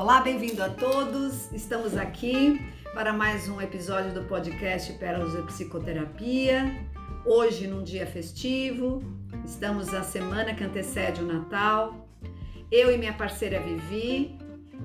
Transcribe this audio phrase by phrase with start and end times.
[0.00, 1.50] Olá, bem-vindo a todos.
[1.52, 2.64] Estamos aqui
[2.94, 6.86] para mais um episódio do podcast Pérolas da Psicoterapia.
[7.26, 9.02] Hoje, num dia festivo,
[9.44, 12.08] estamos na semana que antecede o Natal.
[12.70, 14.38] Eu e minha parceira Vivi,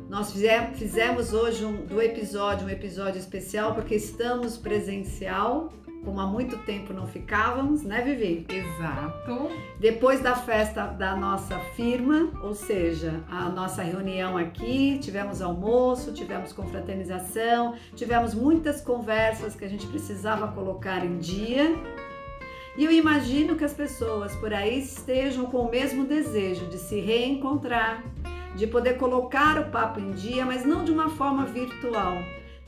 [0.10, 0.34] nós
[0.74, 5.72] fizemos hoje um, do episódio um episódio especial porque estamos presencial
[6.04, 8.46] como há muito tempo não ficávamos, né, Vivi?
[8.50, 9.50] Exato.
[9.80, 16.52] Depois da festa da nossa firma, ou seja, a nossa reunião aqui, tivemos almoço, tivemos
[16.52, 21.74] confraternização, tivemos muitas conversas que a gente precisava colocar em dia.
[22.76, 27.00] E eu imagino que as pessoas por aí estejam com o mesmo desejo de se
[27.00, 28.04] reencontrar,
[28.56, 32.18] de poder colocar o papo em dia, mas não de uma forma virtual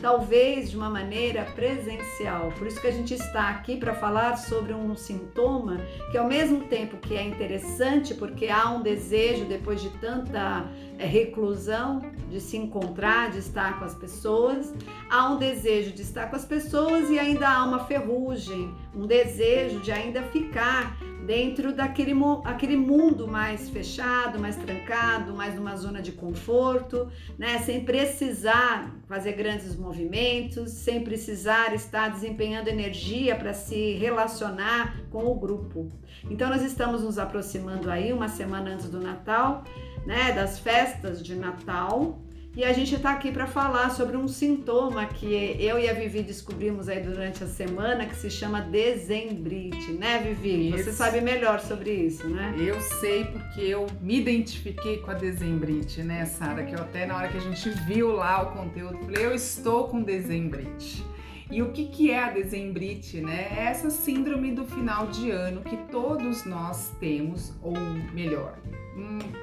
[0.06, 2.52] talvez de uma maneira presencial.
[2.60, 5.78] Por isso que a gente está aqui para falar sobre um sintoma
[6.12, 11.08] que ao mesmo tempo que é interessante, porque há um desejo depois de tanta é,
[11.08, 14.72] reclusão de se encontrar, de estar com as pessoas,
[15.10, 19.80] há um desejo de estar com as pessoas e ainda há uma ferrugem, um desejo
[19.80, 26.12] de ainda ficar dentro daquele aquele mundo mais fechado, mais trancado, mais numa zona de
[26.12, 27.60] conforto, né?
[27.60, 35.36] Sem precisar fazer grandes movimentos, sem precisar estar desempenhando energia para se relacionar com o
[35.36, 35.92] grupo.
[36.30, 39.64] Então nós estamos nos aproximando aí uma semana antes do Natal,
[40.06, 40.32] né?
[40.32, 42.20] Das festas de Natal
[42.56, 46.24] e a gente está aqui para falar sobre um sintoma que eu e a Vivi
[46.24, 50.70] descobrimos aí durante a semana que se chama dezembrite, né, Vivi?
[50.70, 50.86] Isso.
[50.86, 52.56] Você sabe melhor sobre isso, né?
[52.58, 56.64] Eu sei porque eu me identifiquei com a dezembrite, né, Sara?
[56.64, 59.90] Que eu até na hora que a gente viu lá o conteúdo, falei, eu estou
[59.90, 61.04] com dezembrite.
[61.52, 63.50] E o que, que é a dezembrite, né?
[63.52, 67.74] É essa síndrome do final de ano que todos nós temos, ou
[68.14, 68.58] melhor,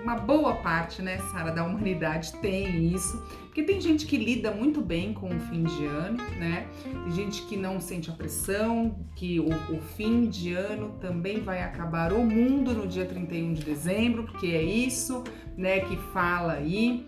[0.02, 3.22] uma boa parte, né, Sara, da humanidade tem isso.
[3.44, 6.66] Porque tem gente que lida muito bem com o fim de ano, né?
[6.82, 11.62] Tem gente que não sente a pressão, que o, o fim de ano também vai
[11.62, 15.22] acabar o mundo no dia 31 de dezembro, porque é isso,
[15.54, 17.06] né, que fala aí.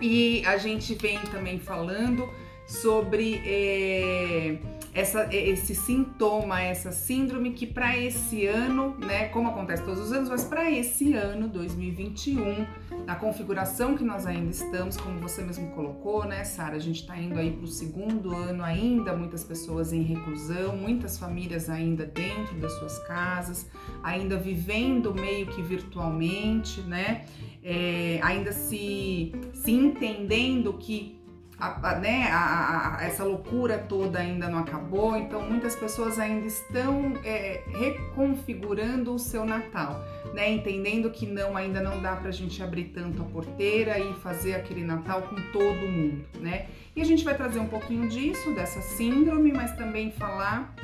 [0.00, 2.28] E a gente vem também falando
[2.66, 4.58] sobre é,
[4.94, 10.28] essa, esse sintoma, essa síndrome que para esse ano, né, como acontece todos os anos,
[10.28, 12.66] mas para esse ano 2021,
[13.06, 17.16] na configuração que nós ainda estamos, como você mesmo colocou, né, Sara, a gente está
[17.16, 22.54] indo aí para o segundo ano ainda, muitas pessoas em reclusão, muitas famílias ainda dentro
[22.56, 23.66] das suas casas,
[24.02, 27.24] ainda vivendo meio que virtualmente, né,
[27.64, 31.21] é, ainda se, se entendendo que
[31.58, 37.14] a, a, né, a, essa loucura toda ainda não acabou, então muitas pessoas ainda estão
[37.24, 40.04] é, reconfigurando o seu Natal,
[40.34, 44.14] né, entendendo que não ainda não dá para a gente abrir tanto a porteira e
[44.14, 46.66] fazer aquele Natal com todo mundo, né?
[46.94, 50.74] E a gente vai trazer um pouquinho disso, dessa síndrome, mas também falar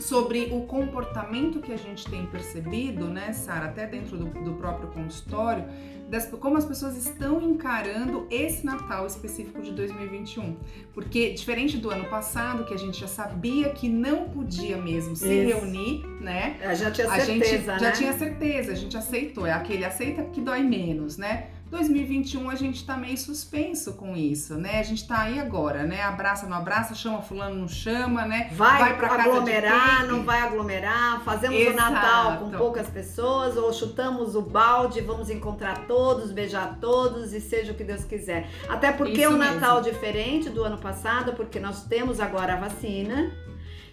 [0.00, 4.88] sobre o comportamento que a gente tem percebido, né, Sara, até dentro do, do próprio
[4.88, 5.64] consultório,
[6.08, 10.56] das, como as pessoas estão encarando esse Natal específico de 2021.
[10.92, 15.32] Porque, diferente do ano passado, que a gente já sabia que não podia mesmo se
[15.32, 15.56] Isso.
[15.56, 16.58] reunir, né?
[16.74, 17.78] Já tinha certeza, a gente né?
[17.78, 19.46] já tinha certeza, a gente aceitou.
[19.46, 21.50] É aquele aceita que dói menos, né?
[21.70, 24.80] 2021 a gente tá meio suspenso com isso, né?
[24.80, 26.02] A gente tá aí agora, né?
[26.02, 28.50] Abraça, não abraça, chama fulano, não chama, né?
[28.52, 31.76] Vai, vai pra aglomerar, não vai aglomerar, fazemos Exato.
[31.76, 37.40] o Natal com poucas pessoas ou chutamos o balde, vamos encontrar todos, beijar todos e
[37.40, 38.48] seja o que Deus quiser.
[38.68, 43.32] Até porque isso um Natal diferente do ano passado, porque nós temos agora a vacina,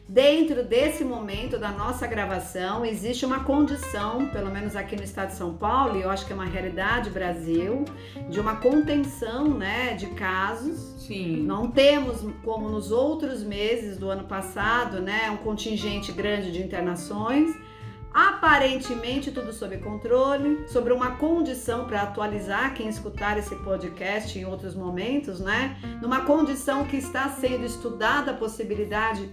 [0.10, 5.36] Dentro desse momento da nossa gravação, existe uma condição, pelo menos aqui no estado de
[5.36, 7.84] São Paulo, e eu acho que é uma realidade Brasil,
[8.30, 10.96] de uma contenção né, de casos.
[10.98, 11.44] Sim.
[11.44, 17.54] Não temos, como nos outros meses do ano passado, né, um contingente grande de internações.
[18.14, 24.74] Aparentemente tudo sob controle, sobre uma condição para atualizar quem escutar esse podcast em outros
[24.74, 25.78] momentos, né?
[26.02, 29.30] Numa condição que está sendo estudada a possibilidade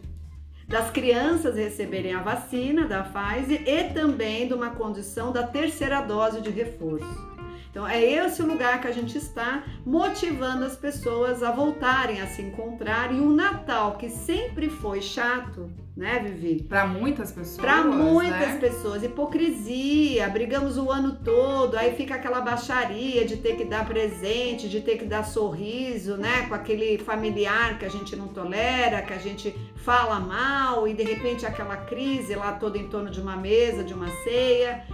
[0.66, 6.40] das crianças receberem a vacina da Pfizer e também de uma condição da terceira dose
[6.40, 7.33] de reforço.
[7.74, 12.26] Então é esse o lugar que a gente está motivando as pessoas a voltarem a
[12.28, 16.62] se encontrar e o Natal que sempre foi chato, né, Vivi?
[16.62, 17.56] Para muitas pessoas.
[17.56, 18.58] Para muitas né?
[18.60, 24.68] pessoas, hipocrisia, brigamos o ano todo, aí fica aquela baixaria de ter que dar presente,
[24.68, 29.12] de ter que dar sorriso, né, com aquele familiar que a gente não tolera, que
[29.12, 33.36] a gente fala mal e de repente aquela crise lá toda em torno de uma
[33.36, 34.86] mesa, de uma ceia.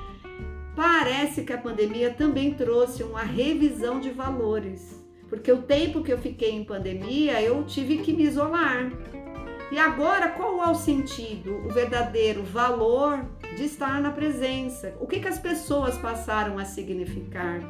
[0.81, 4.99] Parece que a pandemia também trouxe uma revisão de valores.
[5.29, 8.91] Porque o tempo que eu fiquei em pandemia, eu tive que me isolar.
[9.71, 14.97] E agora, qual é o sentido, o verdadeiro valor de estar na presença?
[14.99, 17.61] O que, que as pessoas passaram a significar?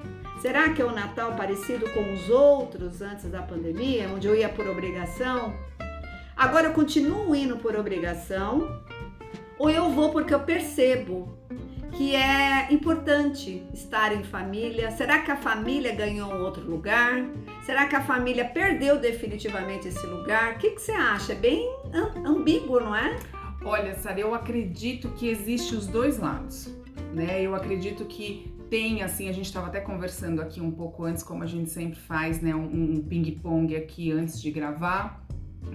[0.40, 4.48] Será que é o Natal parecido com os outros antes da pandemia, onde eu ia
[4.48, 5.52] por obrigação?
[6.36, 8.80] Agora eu continuo indo por obrigação,
[9.58, 11.40] ou eu vou porque eu percebo
[12.00, 14.90] que é importante estar em família.
[14.90, 17.26] Será que a família ganhou um outro lugar?
[17.62, 20.54] Será que a família perdeu definitivamente esse lugar?
[20.54, 21.32] O que, que você acha?
[21.32, 21.70] É bem
[22.24, 23.18] ambíguo, não é?
[23.62, 26.74] Olha, Sara, eu acredito que existe os dois lados,
[27.12, 27.42] né?
[27.42, 31.42] Eu acredito que tem, assim, a gente estava até conversando aqui um pouco antes, como
[31.42, 32.54] a gente sempre faz, né?
[32.54, 35.22] Um, um ping-pong aqui antes de gravar,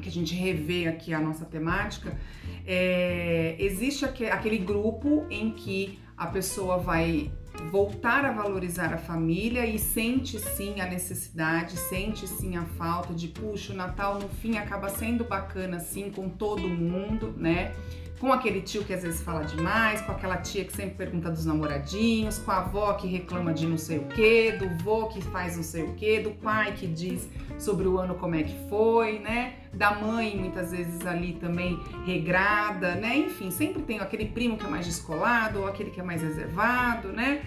[0.01, 2.17] que a gente revê aqui a nossa temática.
[2.65, 7.31] É, existe aquele grupo em que a pessoa vai
[7.71, 13.27] voltar a valorizar a família e sente sim a necessidade, sente sim a falta de,
[13.27, 17.73] puxa, o Natal no fim acaba sendo bacana assim com todo mundo, né?
[18.19, 21.45] com aquele tio que às vezes fala demais, com aquela tia que sempre pergunta dos
[21.45, 25.55] namoradinhos, com a avó que reclama de não sei o que, do vô que faz
[25.55, 27.29] não sei o que, do pai que diz
[27.59, 29.55] sobre o ano como é que foi, né?
[29.75, 33.17] Da mãe muitas vezes ali também regrada, né?
[33.17, 37.09] Enfim, sempre tem aquele primo que é mais descolado ou aquele que é mais reservado,
[37.09, 37.41] né?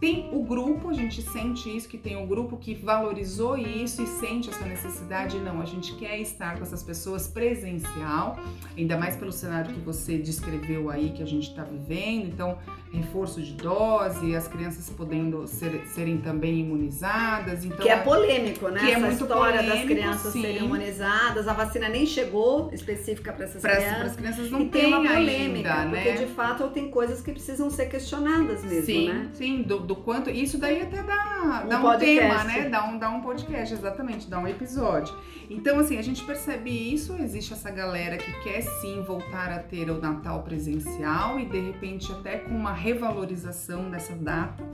[0.00, 4.06] Tem o grupo, a gente sente isso, que tem um grupo que valorizou isso e
[4.06, 5.38] sente essa necessidade.
[5.38, 8.38] Não, a gente quer estar com essas pessoas presencial,
[8.74, 12.28] ainda mais pelo cenário que você descreveu aí, que a gente está vivendo.
[12.28, 12.56] Então,
[12.92, 17.64] reforço de dose, as crianças podendo ser, serem também imunizadas.
[17.64, 18.80] Então, que é polêmico, né?
[18.80, 20.42] Que é Essa é história polêmico, das crianças sim.
[20.42, 21.46] serem imunizadas.
[21.46, 23.94] A vacina nem chegou específica para essas crianças.
[23.94, 26.16] Para as crianças não e tem uma polêmica, ainda, porque né?
[26.16, 29.28] de fato tem coisas que precisam ser questionadas mesmo, sim, né?
[29.34, 30.28] Sim, do, do quanto.
[30.28, 32.20] Isso daí até dá, Um dá um, podcast.
[32.20, 32.68] tema, né?
[32.68, 35.14] Dá um, dá um podcast, exatamente, dá um episódio.
[35.48, 39.90] Então, assim, a gente percebe isso, existe essa galera que quer sim voltar a ter
[39.90, 44.64] o Natal presencial e de repente até com uma revalorização dessa data.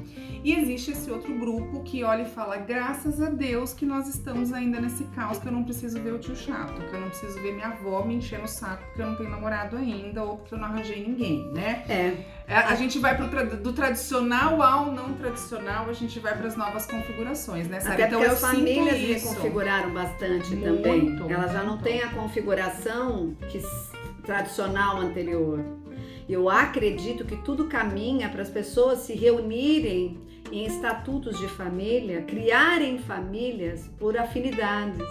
[0.44, 4.52] E existe esse outro grupo que olha e fala: graças a Deus que nós estamos
[4.52, 7.40] ainda nesse caos, que eu não preciso ver o tio chato, que eu não preciso
[7.40, 10.54] ver minha avó me enchendo o saco porque eu não tenho namorado ainda ou porque
[10.54, 11.84] eu não arranjei ninguém, né?
[11.88, 12.36] É.
[12.48, 13.26] A, a gente vai pro,
[13.56, 17.94] do tradicional ao não tradicional, a gente vai para as novas configurações, né, Sara?
[17.94, 19.28] Até então as famílias isso.
[19.28, 21.32] reconfiguraram bastante Muito, também.
[21.32, 21.82] Elas já não muito.
[21.82, 23.60] têm a configuração que
[24.22, 25.64] tradicional anterior.
[26.28, 30.18] Eu acredito que tudo caminha para as pessoas se reunirem
[30.50, 35.02] em estatutos de família, criarem famílias por afinidades.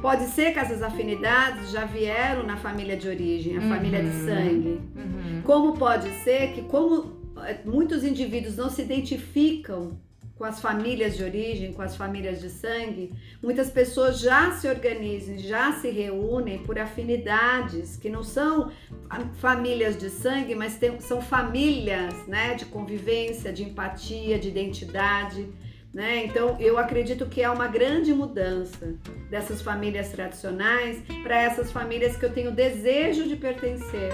[0.00, 4.26] Pode ser que essas afinidades já vieram na família de origem, a família de Uhum.
[4.26, 4.80] sangue.
[4.96, 5.42] Uhum.
[5.44, 9.98] Como pode ser que, como eh, muitos indivíduos não se identificam
[10.40, 15.36] com as famílias de origem, com as famílias de sangue, muitas pessoas já se organizam,
[15.36, 18.72] já se reúnem por afinidades que não são
[19.06, 25.46] fa- famílias de sangue, mas tem- são famílias né, de convivência, de empatia, de identidade.
[25.92, 26.24] Né?
[26.24, 28.94] Então, eu acredito que é uma grande mudança
[29.28, 34.10] dessas famílias tradicionais para essas famílias que eu tenho desejo de pertencer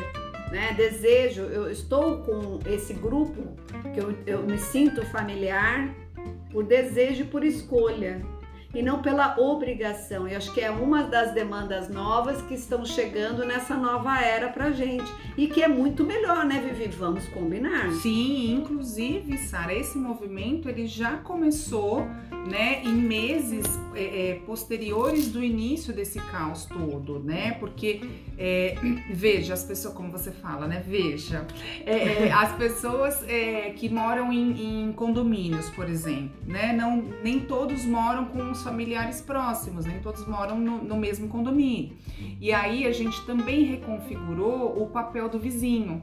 [0.50, 0.72] né?
[0.76, 3.42] Desejo, eu estou com esse grupo
[3.92, 5.92] que eu, eu me sinto familiar
[6.50, 8.22] por desejo e por escolha
[8.76, 10.28] e não pela obrigação.
[10.28, 14.70] Eu acho que é uma das demandas novas que estão chegando nessa nova era pra
[14.70, 16.94] gente e que é muito melhor, né, Vivi?
[16.94, 17.90] Vamos combinar.
[17.92, 22.06] Sim, inclusive, Sara, esse movimento ele já começou,
[22.50, 23.64] né, em meses
[23.94, 27.52] é, é, posteriores do início desse caos todo, né?
[27.52, 28.02] Porque
[28.36, 28.76] é,
[29.10, 30.84] veja as pessoas, como você fala, né?
[30.86, 31.46] Veja
[31.86, 36.74] é, é, as pessoas é, que moram em, em condomínios, por exemplo, né?
[36.74, 41.96] Não, nem todos moram com os familiares próximos, nem todos moram no, no mesmo condomínio.
[42.40, 46.02] E aí a gente também reconfigurou o papel do vizinho.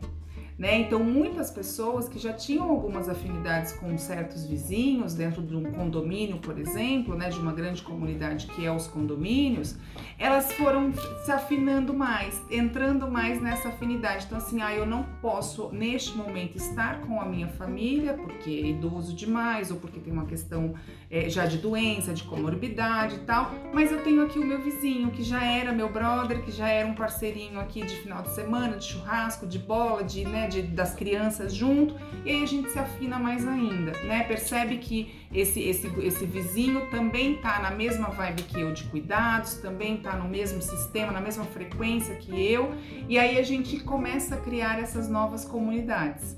[0.57, 0.81] Né?
[0.81, 6.37] Então, muitas pessoas que já tinham algumas afinidades com certos vizinhos, dentro de um condomínio,
[6.37, 9.75] por exemplo, né, de uma grande comunidade que é os condomínios,
[10.17, 10.91] elas foram
[11.23, 14.25] se afinando mais, entrando mais nessa afinidade.
[14.25, 18.67] Então, assim, ah, eu não posso neste momento estar com a minha família porque é
[18.67, 20.73] idoso demais ou porque tem uma questão
[21.09, 25.11] é, já de doença, de comorbidade e tal, mas eu tenho aqui o meu vizinho
[25.11, 28.77] que já era meu brother, que já era um parceirinho aqui de final de semana,
[28.77, 31.95] de churrasco, de bola, de, né, de, das crianças junto,
[32.25, 34.23] e aí a gente se afina mais ainda, né?
[34.23, 39.55] Percebe que esse, esse, esse vizinho também tá na mesma vibe que eu de cuidados,
[39.55, 42.73] também tá no mesmo sistema, na mesma frequência que eu,
[43.09, 46.37] e aí a gente começa a criar essas novas comunidades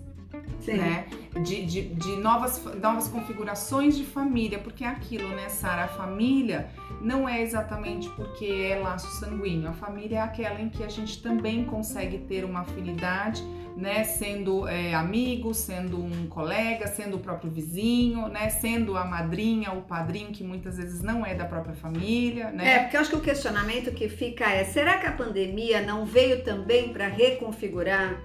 [0.59, 0.77] Sim.
[0.77, 1.05] né?
[1.43, 5.83] de, de, de, novas, novas configurações de família, porque é aquilo, né, Sara?
[5.83, 6.69] A família
[7.01, 11.21] não é exatamente porque é laço sanguíneo, a família é aquela em que a gente
[11.21, 13.43] também consegue ter uma afinidade,
[13.75, 19.73] né, sendo é, amigo, sendo um colega, sendo o próprio vizinho, né, sendo a madrinha,
[19.73, 22.75] o padrinho, que muitas vezes não é da própria família, né?
[22.75, 26.05] É, porque eu acho que o questionamento que fica é: será que a pandemia não
[26.05, 28.17] veio também para reconfigurar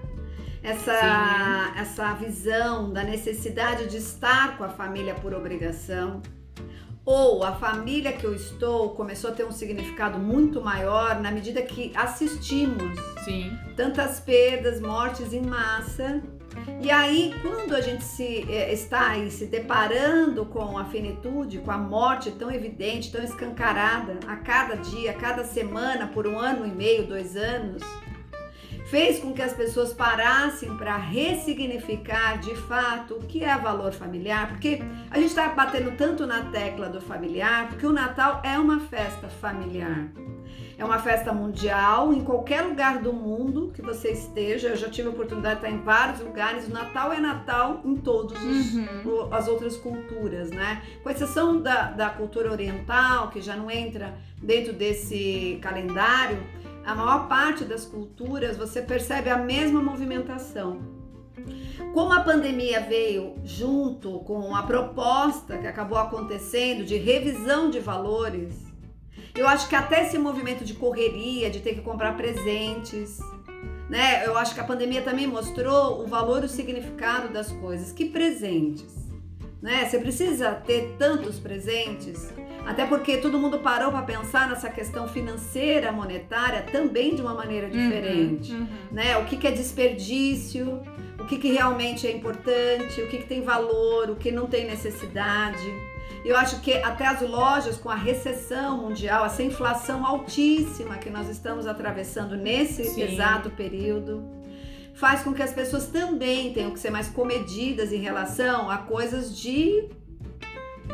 [0.63, 6.21] essa, essa visão da necessidade de estar com a família por obrigação.
[7.03, 11.61] Ou a família que eu estou começou a ter um significado muito maior na medida
[11.61, 13.57] que assistimos Sim.
[13.75, 16.21] tantas perdas, mortes em massa.
[16.81, 21.71] E aí, quando a gente se é, está aí se deparando com a finitude, com
[21.71, 26.67] a morte tão evidente, tão escancarada, a cada dia, a cada semana, por um ano
[26.67, 27.81] e meio, dois anos,
[28.91, 34.49] fez com que as pessoas parassem para ressignificar de fato o que é valor familiar,
[34.49, 38.81] porque a gente está batendo tanto na tecla do familiar, porque o Natal é uma
[38.81, 40.09] festa familiar.
[40.77, 44.69] É uma festa mundial, em qualquer lugar do mundo que você esteja.
[44.69, 46.67] Eu já tive a oportunidade de estar em vários lugares.
[46.67, 49.29] O Natal é Natal em todas uhum.
[49.31, 50.81] as outras culturas, né?
[51.03, 56.39] Com exceção da, da cultura oriental, que já não entra dentro desse calendário
[56.85, 61.01] a maior parte das culturas você percebe a mesma movimentação.
[61.93, 68.53] Como a pandemia veio junto com a proposta que acabou acontecendo de revisão de valores,
[69.35, 73.19] eu acho que até esse movimento de correria, de ter que comprar presentes,
[73.89, 74.25] né?
[74.25, 77.91] Eu acho que a pandemia também mostrou o valor o significado das coisas.
[77.91, 79.10] Que presentes,
[79.61, 79.85] né?
[79.85, 82.31] Você precisa ter tantos presentes
[82.65, 87.67] até porque todo mundo parou para pensar nessa questão financeira, monetária, também de uma maneira
[87.67, 88.53] uhum, diferente.
[88.53, 88.67] Uhum, uhum.
[88.91, 89.17] Né?
[89.17, 90.81] O que, que é desperdício,
[91.19, 94.65] o que, que realmente é importante, o que, que tem valor, o que não tem
[94.65, 95.65] necessidade.
[96.23, 101.27] Eu acho que até as lojas, com a recessão mundial, essa inflação altíssima que nós
[101.29, 103.01] estamos atravessando nesse Sim.
[103.01, 104.23] exato período,
[104.93, 109.37] faz com que as pessoas também tenham que ser mais comedidas em relação a coisas
[109.37, 109.89] de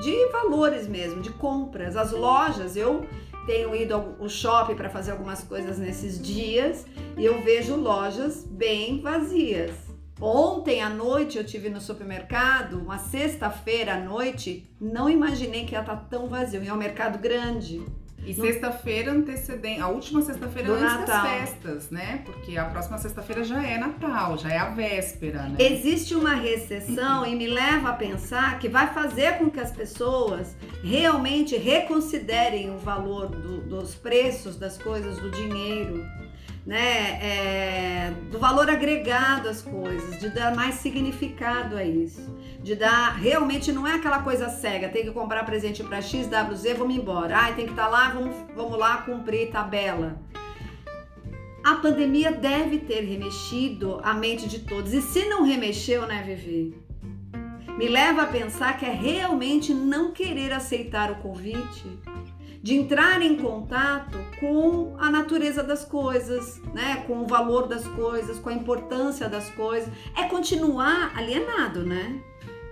[0.01, 1.95] de valores mesmo, de compras.
[1.95, 3.07] As lojas, eu
[3.45, 6.85] tenho ido ao shopping para fazer algumas coisas nesses dias
[7.17, 9.71] e eu vejo lojas bem vazias.
[10.19, 15.79] Ontem à noite eu tive no supermercado, uma sexta-feira à noite, não imaginei que ia
[15.79, 16.63] estar tá tão vazio.
[16.63, 17.85] E é um mercado grande.
[18.27, 21.05] E sexta-feira antecedente, a última sexta-feira antes Natal.
[21.05, 22.21] das festas, né?
[22.25, 25.55] Porque a próxima sexta-feira já é Natal, já é a véspera, né?
[25.59, 30.55] Existe uma recessão e me leva a pensar que vai fazer com que as pessoas
[30.83, 36.05] realmente reconsiderem o valor do, dos preços das coisas, do dinheiro
[36.67, 42.36] né, é, do valor agregado às coisas, de dar mais significado a isso,
[42.67, 46.57] de dar realmente não é aquela coisa cega, tem que comprar presente para X, W,
[46.57, 50.21] Z, vamos embora, ai tem que estar tá lá, vamos, vamos lá cumprir tabela.
[51.63, 56.75] A pandemia deve ter remexido a mente de todos e se não remexeu, né, Vivi?
[57.77, 61.85] Me leva a pensar que é realmente não querer aceitar o convite
[62.61, 67.05] de entrar em contato com a natureza das coisas, né?
[67.07, 72.21] Com o valor das coisas, com a importância das coisas, é continuar alienado, né?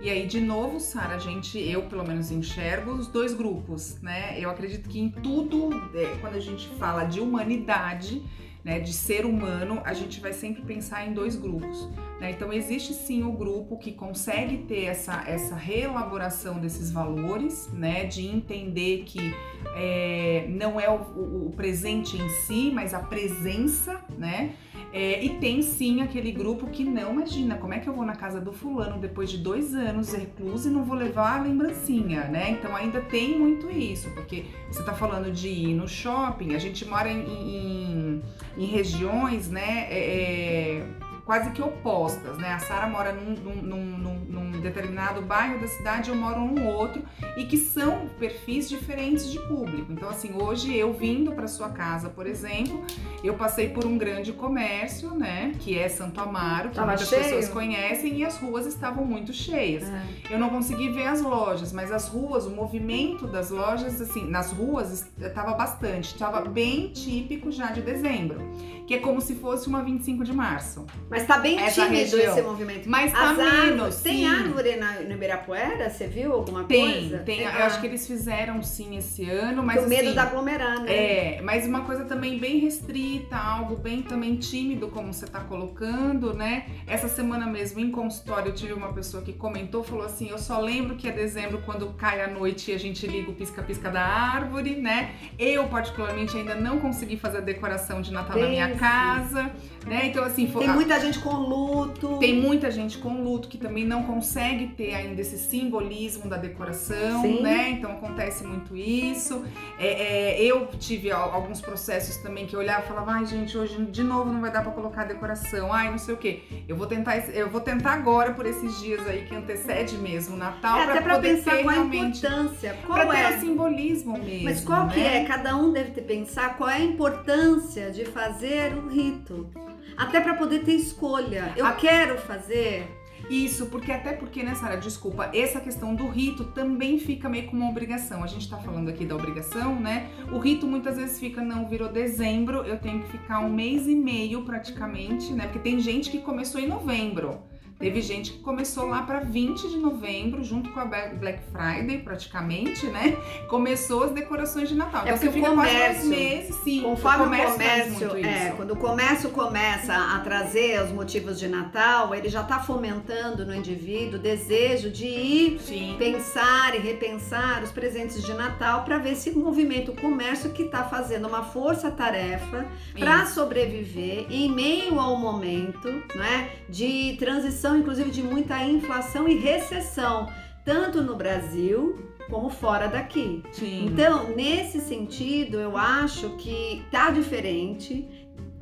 [0.00, 4.38] E aí, de novo, Sara, a gente, eu pelo menos enxergo os dois grupos, né?
[4.38, 8.22] Eu acredito que em tudo, é, quando a gente fala de humanidade,
[8.66, 11.88] né, de ser humano, a gente vai sempre pensar em dois grupos.
[12.20, 12.32] Né?
[12.32, 18.26] Então, existe sim o grupo que consegue ter essa, essa reelaboração desses valores, né, de
[18.26, 19.32] entender que
[19.76, 24.56] é, não é o, o, o, presente em si, mas a presença, né?
[24.92, 28.14] É, e tem sim aquele grupo que não imagina como é que eu vou na
[28.14, 32.50] casa do fulano depois de dois anos recluso e não vou levar a lembrancinha, né?
[32.50, 36.84] Então ainda tem muito isso, porque você tá falando de ir no shopping, a gente
[36.86, 38.22] mora em, em,
[38.56, 39.86] em regiões, né?
[39.90, 42.52] É, é quase que opostas, né?
[42.52, 47.02] A Sara mora num, num, num, num, determinado bairro da cidade, eu moro num outro,
[47.36, 49.92] e que são perfis diferentes de público.
[49.92, 52.84] Então, assim, hoje eu vindo para sua casa, por exemplo,
[53.22, 55.52] eu passei por um grande comércio, né?
[55.58, 57.22] Que é Santo Amaro, que Tava muitas cheio.
[57.22, 59.84] pessoas conhecem, e as ruas estavam muito cheias.
[59.84, 60.34] É.
[60.34, 64.52] Eu não consegui ver as lojas, mas as ruas, o movimento das lojas, assim, nas
[64.52, 68.40] ruas estava bastante, estava bem típico já de dezembro,
[68.86, 70.86] que é como se fosse uma 25 de março.
[71.16, 72.32] Mas tá bem tímido região.
[72.32, 72.88] esse movimento.
[72.88, 75.88] Mas tá As menos, árvores, tem árvore na, no Ibirapuera?
[75.90, 77.18] Você viu alguma Tem, coisa?
[77.18, 77.46] tem.
[77.46, 80.80] Ah, Eu acho que eles fizeram sim esse ano, mas com medo assim, de aglomerar,
[80.80, 80.92] né?
[80.92, 86.34] É, mas uma coisa também bem restrita, algo bem também tímido, como você tá colocando,
[86.34, 86.66] né?
[86.86, 90.60] Essa semana mesmo, em consultório, eu tive uma pessoa que comentou, falou assim: eu só
[90.60, 94.02] lembro que é dezembro quando cai a noite e a gente liga o pisca-pisca da
[94.02, 95.10] árvore, né?
[95.38, 99.50] Eu, particularmente, ainda não consegui fazer a decoração de Natal na minha casa,
[99.86, 100.06] né?
[100.06, 100.64] Então, assim, foi.
[100.64, 102.18] Tem muita gente com luto.
[102.18, 107.22] Tem muita gente com luto que também não consegue ter ainda esse simbolismo da decoração,
[107.22, 107.42] Sim.
[107.42, 107.70] né?
[107.70, 109.44] Então acontece muito isso.
[109.78, 113.56] É, é, eu tive al- alguns processos também que eu olhava e falava, ai gente,
[113.56, 116.42] hoje de novo não vai dar pra colocar a decoração, ai não sei o quê.
[116.68, 120.38] Eu vou tentar, eu vou tentar agora por esses dias aí que antecede mesmo o
[120.38, 122.74] Natal É, até pra poder pensar ter qual a realmente importância.
[122.86, 123.36] pra Qual ter é?
[123.36, 124.44] o simbolismo mesmo.
[124.44, 125.22] Mas qual que né?
[125.22, 125.24] é?
[125.24, 129.48] Cada um deve ter pensar qual é a importância de fazer um rito.
[129.96, 131.52] Até pra poder ter escolha.
[131.56, 132.86] Eu A- quero fazer.
[133.30, 137.62] Isso, porque até porque, né, Sara, desculpa, essa questão do rito também fica meio como
[137.62, 138.22] uma obrigação.
[138.22, 140.10] A gente tá falando aqui da obrigação, né?
[140.30, 143.96] O rito muitas vezes fica, não, virou dezembro, eu tenho que ficar um mês e
[143.96, 145.44] meio praticamente, né?
[145.44, 147.40] Porque tem gente que começou em novembro.
[147.78, 152.86] Teve gente que começou lá para 20 de novembro, junto com a Black Friday, praticamente,
[152.86, 153.14] né?
[153.50, 155.02] Começou as decorações de Natal.
[155.06, 156.80] É Então você o comércio- meses, sim.
[156.82, 158.56] Conforme o comércio, muito é, isso.
[158.56, 163.54] quando o comércio começa a trazer os motivos de Natal, ele já está fomentando no
[163.54, 165.96] indivíduo o desejo de ir Sim.
[165.98, 170.84] pensar e repensar os presentes de Natal para ver se movimenta o comércio que está
[170.84, 172.66] fazendo uma força-tarefa
[172.98, 180.28] para sobreviver em meio ao momento né, de transição, inclusive de muita inflação e recessão,
[180.64, 183.42] tanto no Brasil como fora daqui.
[183.52, 183.86] Sim.
[183.86, 188.06] Então, nesse sentido, eu acho que tá diferente,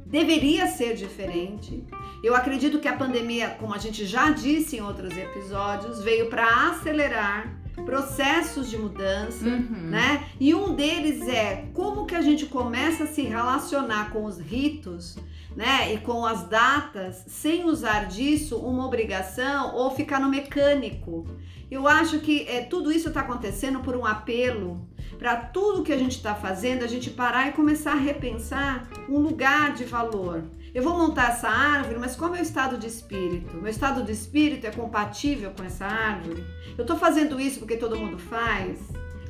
[0.06, 1.82] deveria ser diferente.
[2.22, 6.68] Eu acredito que a pandemia, como a gente já disse em outros episódios, veio para
[6.70, 9.88] acelerar processos de mudança, Uhum.
[9.90, 10.24] né?
[10.38, 15.16] E um deles é como que a gente começa a se relacionar com os ritos,
[15.56, 15.92] né?
[15.92, 21.26] E com as datas, sem usar disso uma obrigação ou ficar no mecânico.
[21.70, 24.86] Eu acho que é, tudo isso está acontecendo por um apelo
[25.18, 29.18] para tudo que a gente está fazendo, a gente parar e começar a repensar um
[29.18, 30.44] lugar de valor.
[30.74, 33.56] Eu vou montar essa árvore, mas qual é o meu estado de espírito?
[33.56, 36.44] Meu estado de espírito é compatível com essa árvore?
[36.76, 38.80] Eu estou fazendo isso porque todo mundo faz?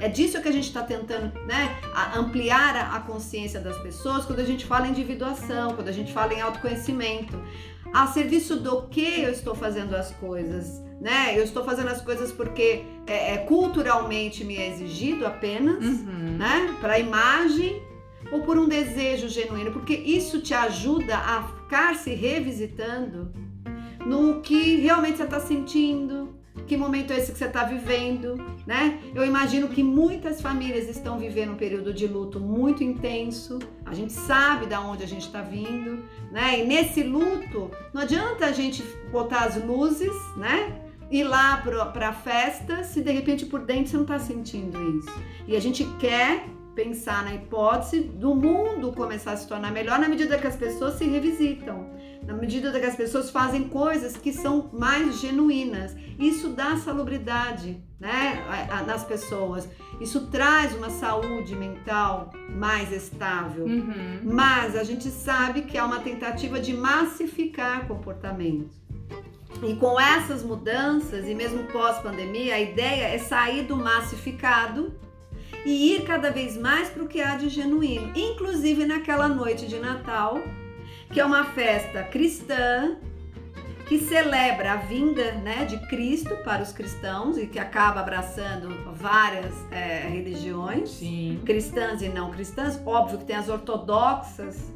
[0.01, 1.77] É disso que a gente está tentando né,
[2.17, 6.13] ampliar a, a consciência das pessoas quando a gente fala em individuação, quando a gente
[6.13, 7.41] fala em autoconhecimento.
[7.93, 10.83] A serviço do que eu estou fazendo as coisas?
[11.01, 11.39] Né?
[11.39, 16.37] Eu estou fazendo as coisas porque é, é culturalmente me é exigido apenas, Uhum.
[16.39, 16.75] né?
[16.81, 17.81] Para a imagem
[18.33, 23.31] ou por um desejo genuíno, porque isso te ajuda a ficar se revisitando
[24.07, 26.35] no que realmente você está sentindo,
[26.67, 28.37] que momento é esse que você está vivendo,
[28.67, 29.01] né?
[29.15, 33.59] Eu imagino que muitas famílias estão vivendo um período de luto muito intenso.
[33.85, 36.61] A gente sabe da onde a gente está vindo, né?
[36.61, 40.81] E nesse luto, não adianta a gente botar as luzes, né?
[41.11, 41.59] Ir lá
[41.93, 45.13] para a festa se de repente por dentro você não está sentindo isso.
[45.47, 50.09] E a gente quer pensar na hipótese do mundo começar a se tornar melhor na
[50.09, 51.89] medida que as pessoas se revisitam,
[52.27, 55.95] na medida que as pessoas fazem coisas que são mais genuínas.
[56.19, 58.45] Isso dá salubridade né,
[58.87, 59.69] nas pessoas.
[60.01, 63.65] Isso traz uma saúde mental mais estável.
[63.65, 64.21] Uhum.
[64.25, 68.83] Mas a gente sabe que é uma tentativa de massificar comportamentos.
[69.63, 74.93] E com essas mudanças, e mesmo pós-pandemia, a ideia é sair do massificado
[75.65, 79.79] e ir cada vez mais para o que há de genuíno, inclusive naquela noite de
[79.79, 80.43] Natal,
[81.15, 82.97] que é uma festa cristã
[83.89, 89.55] que celebra a vinda né, de Cristo para os cristãos e que acaba abraçando várias
[89.71, 91.41] eh, religiões Sim.
[91.45, 92.81] cristãs e não cristãs.
[92.85, 94.73] Óbvio que tem as ortodoxas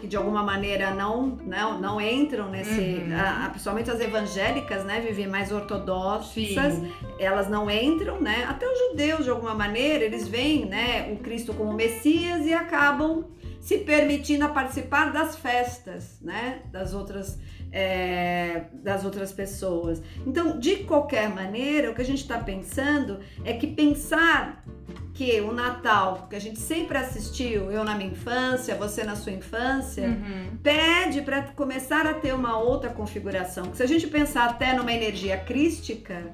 [0.00, 3.16] que de alguma maneira não não, não entram nesse, Uhum.
[3.18, 6.92] a- principalmente as evangélicas, né, vivem mais ortodoxas, Sim.
[7.18, 8.44] elas não entram, né?
[8.48, 13.24] Até os judeus de alguma maneira eles veem, né, o Cristo como Messias e acabam
[13.60, 17.38] se permitindo a participar das festas, né, das outras
[17.70, 20.02] é, das outras pessoas.
[20.26, 24.64] Então, de qualquer maneira, o que a gente está pensando é que pensar
[25.12, 29.32] que o Natal, que a gente sempre assistiu, eu na minha infância, você na sua
[29.32, 30.56] infância, Uhum.
[30.62, 33.64] pede para começar a ter uma outra configuração.
[33.70, 36.32] Que se a gente pensar até numa energia crística,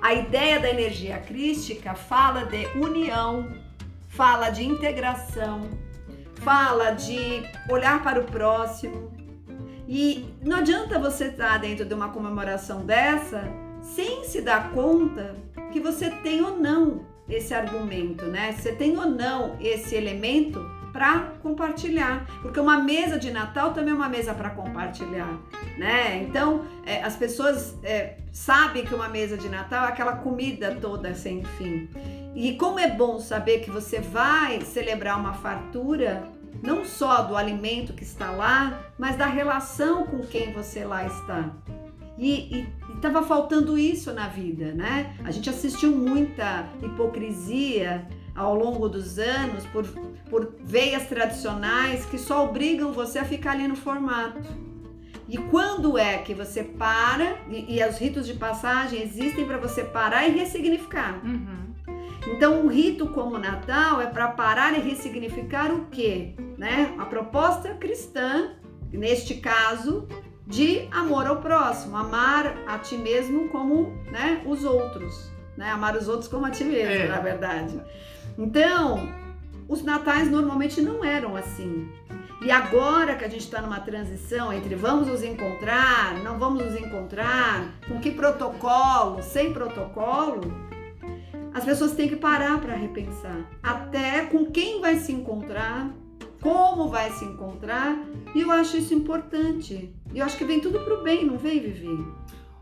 [0.00, 3.48] a ideia da energia crística fala de união,
[4.06, 5.68] fala de integração,
[6.46, 9.10] fala de olhar para o próximo.
[9.88, 13.42] E não adianta você estar dentro de uma comemoração dessa
[13.82, 15.34] sem se dar conta
[15.72, 18.52] que você tem ou não esse argumento, né?
[18.52, 23.96] Você tem ou não esse elemento para compartilhar, porque uma mesa de Natal também é
[23.96, 25.38] uma mesa para compartilhar,
[25.76, 26.22] né?
[26.22, 31.12] Então é, as pessoas é, sabem que uma mesa de Natal é aquela comida toda
[31.12, 31.88] sem fim.
[32.36, 36.22] E como é bom saber que você vai celebrar uma fartura,
[36.62, 41.50] não só do alimento que está lá, mas da relação com quem você lá está.
[42.18, 45.14] E estava faltando isso na vida, né?
[45.22, 49.86] A gente assistiu muita hipocrisia ao longo dos anos por,
[50.30, 54.66] por veias tradicionais que só obrigam você a ficar ali no formato.
[55.28, 59.82] E quando é que você para, e, e os ritos de passagem existem para você
[59.82, 61.20] parar e ressignificar.
[61.24, 61.65] Uhum.
[62.26, 66.34] Então, um rito como o Natal é para parar e ressignificar o quê?
[66.58, 66.94] Né?
[66.98, 68.50] A proposta cristã,
[68.92, 70.08] neste caso,
[70.46, 75.70] de amor ao próximo, amar a ti mesmo como né, os outros, né?
[75.70, 77.08] Amar os outros como a ti mesmo, é.
[77.08, 77.80] na verdade.
[78.38, 79.08] Então,
[79.68, 81.88] os natais normalmente não eram assim.
[82.42, 86.76] E agora que a gente está numa transição entre vamos nos encontrar, não vamos nos
[86.76, 90.42] encontrar, com que protocolo, sem protocolo,
[91.56, 93.50] as pessoas têm que parar para repensar.
[93.62, 95.90] Até com quem vai se encontrar,
[96.38, 97.98] como vai se encontrar,
[98.34, 99.90] e eu acho isso importante.
[100.12, 102.06] E eu acho que vem tudo pro bem, não vem, Vivi?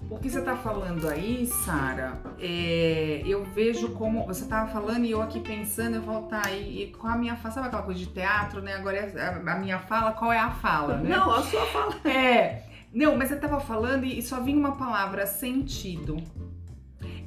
[0.09, 4.27] O que você está falando aí, Sara, é, eu vejo como.
[4.27, 7.35] Você estava falando e eu aqui pensando, eu falo, tá, e, e qual a minha
[7.35, 7.53] fala?
[7.53, 8.75] Sabe aquela coisa de teatro, né?
[8.75, 11.17] Agora é a, a, minha fala, qual é a fala, né?
[11.17, 11.97] Não, a sua fala.
[12.05, 12.63] É.
[12.93, 16.23] Não, mas você estava falando e só vinha uma palavra, sentido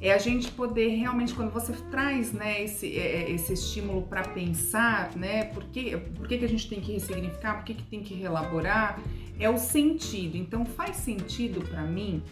[0.00, 4.22] é a gente poder realmente, quando você traz né, esse, é, é esse estímulo para
[4.22, 7.82] pensar, né, por, que, por que, que a gente tem que ressignificar, por que, que
[7.84, 9.00] tem que relaborar,
[9.38, 10.36] é o sentido.
[10.36, 12.22] Então faz sentido para mim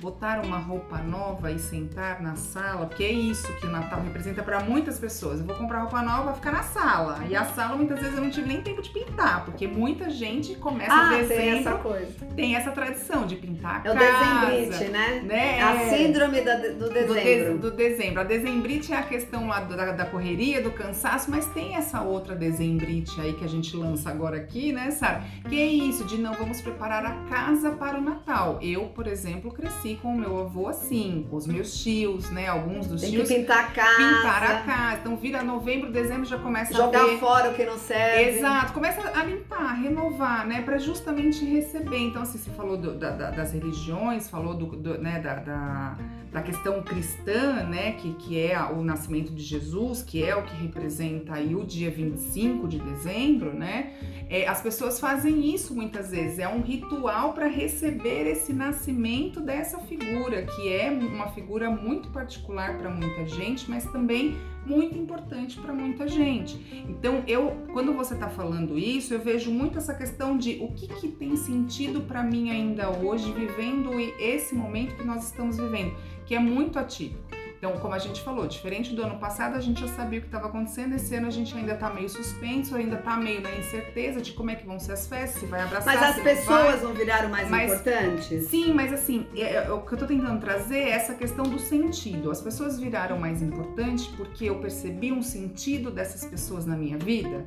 [0.00, 4.42] botar uma roupa nova e sentar na sala, porque é isso que o Natal representa
[4.42, 5.40] para muitas pessoas.
[5.40, 7.24] Eu vou comprar roupa nova, ficar na sala.
[7.28, 10.54] E a sala muitas vezes eu não tive nem tempo de pintar, porque muita gente
[10.56, 11.36] começa ah, a dezembro.
[11.36, 12.26] Tem essa coisa.
[12.36, 13.88] Tem essa tradição de pintar é.
[13.88, 15.22] É o dezembrite, né?
[15.24, 15.60] né?
[15.60, 17.58] A síndrome da, do dezembro.
[17.58, 18.20] Do, de, do, dezembro.
[18.20, 22.36] A dezembrite é a questão lá da, da correria, do cansaço, mas tem essa outra
[22.36, 25.24] dezembrite aí que a gente lança agora aqui, né, Sara?
[25.48, 28.58] Que é isso, de não vamos preparar a casa para o Natal.
[28.62, 32.48] Eu, por exemplo, cresci com o meu avô assim, com os meus tios, né?
[32.48, 33.28] Alguns dos Tem tios.
[33.28, 33.96] Tem que pintar a casa.
[33.96, 34.98] Pintar a casa.
[35.00, 38.38] Então vira novembro, dezembro já começa Jogar a Jogar fora o que não serve.
[38.38, 38.72] Exato.
[38.72, 40.62] Começa a limpar, renovar, né?
[40.62, 41.98] Para justamente receber.
[41.98, 45.98] Então, assim, você falou do, da, das religiões, falou do, do né, da, da,
[46.32, 47.92] da, questão cristã, né?
[47.92, 51.90] Que, que é o nascimento de Jesus, que é o que representa aí o dia
[51.90, 53.92] 25 de dezembro, né?
[54.28, 56.38] É, as pessoas fazem isso muitas vezes.
[56.38, 62.10] É um ritual para receber esse nascimento dessa essa figura, que é uma figura muito
[62.10, 64.36] particular para muita gente, mas também
[64.66, 66.84] muito importante para muita gente.
[66.88, 70.88] Então, eu, quando você está falando isso, eu vejo muito essa questão de o que,
[70.88, 75.94] que tem sentido para mim ainda hoje, vivendo esse momento que nós estamos vivendo,
[76.26, 77.37] que é muito atípico.
[77.58, 80.28] Então, como a gente falou, diferente do ano passado, a gente já sabia o que
[80.28, 80.94] estava acontecendo.
[80.94, 84.50] Esse ano a gente ainda está meio suspenso, ainda está meio na incerteza de como
[84.50, 85.92] é que vão ser as festas, se vai abraçar.
[85.92, 88.44] Mas as pessoas não viraram mais mas, importantes?
[88.44, 91.58] Sim, mas assim, é, é, o que eu estou tentando trazer é essa questão do
[91.58, 92.30] sentido.
[92.30, 97.44] As pessoas viraram mais importantes porque eu percebi um sentido dessas pessoas na minha vida.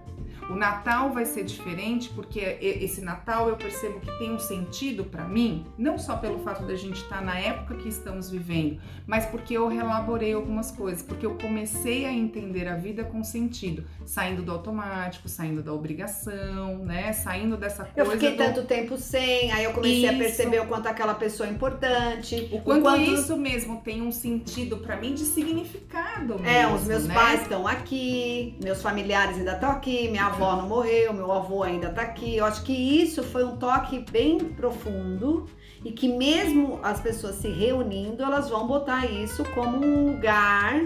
[0.50, 5.24] O Natal vai ser diferente porque esse Natal eu percebo que tem um sentido para
[5.24, 9.26] mim, não só pelo fato da gente estar tá na época que estamos vivendo, mas
[9.26, 9.70] porque eu
[10.02, 15.30] elaborei algumas coisas, porque eu comecei a entender a vida com sentido, saindo do automático,
[15.30, 17.14] saindo da obrigação, né?
[17.14, 18.10] Saindo dessa coisa.
[18.10, 18.38] Eu fiquei do...
[18.38, 20.14] tanto tempo sem, aí eu comecei isso.
[20.14, 22.50] a perceber o quanto aquela pessoa é importante.
[22.52, 23.02] O quanto, o quanto...
[23.02, 26.42] isso mesmo tem um sentido para mim de significado.
[26.44, 27.14] É, mesmo, os meus né?
[27.14, 31.64] pais estão aqui, meus familiares ainda estão aqui, minha avó avó não morreu, meu avô
[31.64, 32.38] ainda tá aqui.
[32.38, 35.48] Eu acho que isso foi um toque bem profundo
[35.84, 40.82] e que mesmo as pessoas se reunindo, elas vão botar isso como um lugar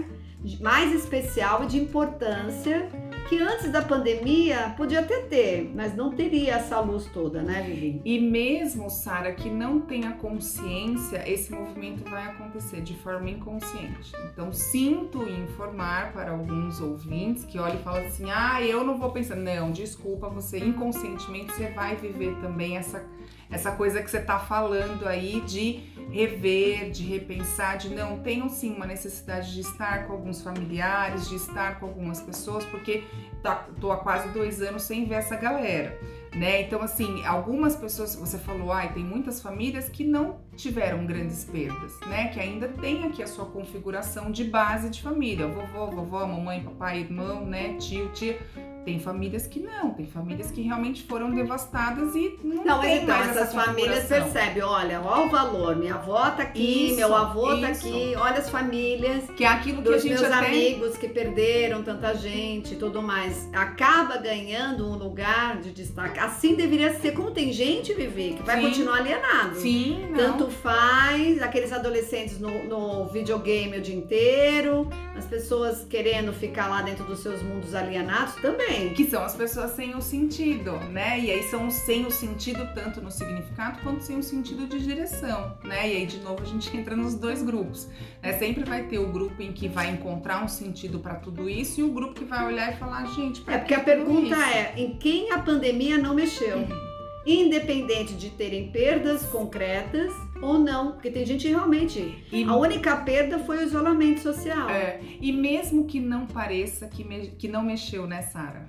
[0.60, 2.88] mais especial e de importância
[3.28, 8.00] que antes da pandemia podia até ter, mas não teria essa luz toda, né, Vivi?
[8.04, 14.12] E mesmo, Sara, que não tenha consciência, esse movimento vai acontecer de forma inconsciente.
[14.32, 19.10] Então, sinto informar para alguns ouvintes que olham e falam assim: ah, eu não vou
[19.10, 19.34] pensar.
[19.34, 23.04] Não, desculpa, você inconscientemente você vai viver também essa
[23.50, 25.80] essa coisa que você está falando aí de
[26.10, 31.36] rever, de repensar, de não, tenho sim uma necessidade de estar com alguns familiares, de
[31.36, 33.04] estar com algumas pessoas, porque
[33.42, 35.98] tá, tô há quase dois anos sem ver essa galera.
[36.34, 36.62] né?
[36.62, 41.98] Então, assim, algumas pessoas, você falou, ai, tem muitas famílias que não tiveram grandes perdas,
[42.06, 42.28] né?
[42.28, 47.00] Que ainda tem aqui a sua configuração de base de família, vovô, vovó, mamãe, papai,
[47.00, 48.38] irmão, né, tio, tia
[48.86, 53.18] tem famílias que não, tem famílias que realmente foram devastadas e não, não tem então,
[53.18, 57.48] mais essas famílias percebem, olha, olha o valor, minha avó tá aqui, isso, meu avô
[57.48, 57.82] tá isso.
[57.82, 59.24] tá aqui, olha as famílias.
[59.36, 60.46] Que é aquilo que a gente meus até...
[60.46, 63.48] amigos que perderam tanta gente e tudo mais.
[63.52, 66.20] Acaba ganhando um lugar de destaque.
[66.20, 67.10] Assim deveria ser.
[67.10, 68.68] Como tem gente, Vivi, que vai Sim.
[68.68, 69.56] continuar alienado.
[69.56, 70.06] Sim.
[70.10, 70.16] Não.
[70.16, 76.82] Tanto faz, aqueles adolescentes no, no videogame o dia inteiro, as pessoas querendo ficar lá
[76.82, 78.75] dentro dos seus mundos alienados também.
[78.94, 81.18] Que são as pessoas sem o sentido, né?
[81.20, 85.56] E aí são sem o sentido tanto no significado quanto sem o sentido de direção,
[85.64, 85.88] né?
[85.88, 87.88] E aí de novo a gente entra nos dois grupos.
[88.22, 88.32] Né?
[88.38, 91.82] Sempre vai ter o grupo em que vai encontrar um sentido para tudo isso e
[91.82, 94.56] o grupo que vai olhar e falar, gente, é porque a pergunta isso?
[94.56, 96.58] é em quem a pandemia não mexeu.
[96.58, 96.86] Uhum
[97.26, 102.24] independente de terem perdas concretas ou não, porque tem gente realmente.
[102.32, 104.68] E, a única perda foi o isolamento social.
[104.68, 108.68] É, e mesmo que não pareça que, me, que não mexeu, né, Sara?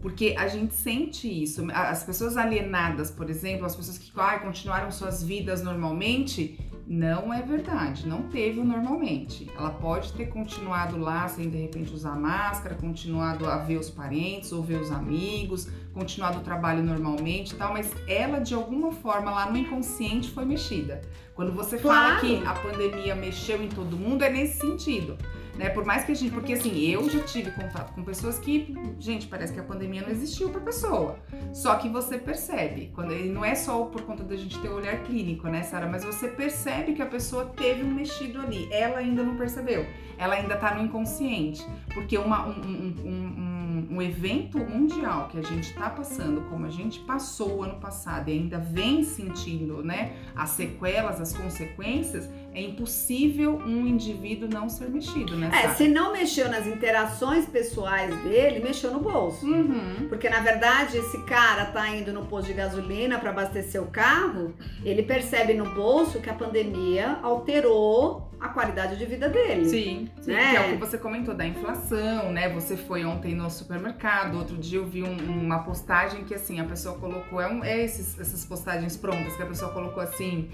[0.00, 1.66] Porque a gente sente isso.
[1.72, 7.40] As pessoas alienadas, por exemplo, as pessoas que ah, continuaram suas vidas normalmente, não é
[7.40, 9.50] verdade, não teve o normalmente.
[9.56, 14.52] Ela pode ter continuado lá sem de repente usar máscara, continuado a ver os parentes
[14.52, 19.30] ou ver os amigos, continuado o trabalho normalmente e tal, mas ela de alguma forma
[19.30, 21.00] lá no inconsciente foi mexida.
[21.34, 22.16] Quando você claro.
[22.16, 25.16] fala que a pandemia mexeu em todo mundo, é nesse sentido
[25.56, 25.70] né?
[25.70, 29.26] Por mais que a gente, porque assim, eu já tive contato com pessoas que, gente,
[29.26, 31.18] parece que a pandemia não existiu para pessoa.
[31.52, 34.74] Só que você percebe, quando ele não é só por conta da gente ter o
[34.74, 38.68] olhar clínico, né, Sara, mas você percebe que a pessoa teve um mexido ali.
[38.72, 39.86] Ela ainda não percebeu.
[40.16, 45.42] Ela ainda tá no inconsciente, porque uma um, um, um um, evento mundial que a
[45.42, 50.50] gente está passando, como a gente passou ano passado e ainda vem sentindo, né, as
[50.50, 55.50] sequelas, as consequências, é impossível um indivíduo não ser mexido, né?
[55.52, 59.44] É, se não mexeu nas interações pessoais dele, mexeu no bolso.
[59.44, 60.06] Uhum.
[60.08, 64.54] Porque na verdade esse cara tá indo no posto de gasolina para abastecer o carro,
[64.84, 69.64] ele percebe no bolso que a pandemia alterou a qualidade de vida dele.
[69.64, 70.50] Sim, sim né?
[70.50, 72.48] que é o que você comentou da inflação, né?
[72.50, 76.64] Você foi ontem no supermercado, outro dia eu vi um, uma postagem que assim, a
[76.64, 80.50] pessoa colocou, é, um, é esses, essas postagens prontas que a pessoa colocou assim,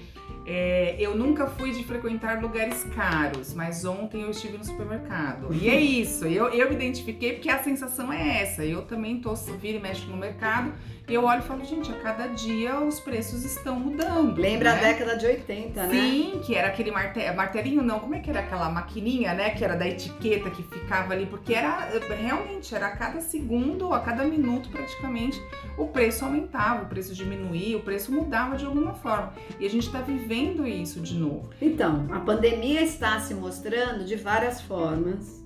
[0.46, 5.52] é, eu nunca fui de frequentar lugares caros, mas ontem eu estive no supermercado.
[5.52, 8.64] E é isso, eu, eu me identifiquei porque a sensação é essa.
[8.64, 10.72] Eu também tô vira e mexe no mercado
[11.10, 14.40] e eu olho e falo, gente, a cada dia os preços estão mudando.
[14.40, 14.78] Lembra né?
[14.78, 15.92] a década de 80, né?
[15.92, 17.18] Sim, que era aquele marte...
[17.32, 19.50] martelinho, não, como é que era aquela maquininha, né?
[19.50, 23.98] Que era da etiqueta que ficava ali, porque era realmente, era a cada segundo, a
[23.98, 25.42] cada minuto praticamente,
[25.76, 29.32] o preço aumentava, o preço diminuía, o preço mudava de alguma forma.
[29.58, 31.50] E a gente está vivendo isso de novo.
[31.60, 35.44] Então, a pandemia está se mostrando de várias formas.